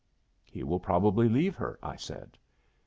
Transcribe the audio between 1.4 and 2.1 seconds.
her," I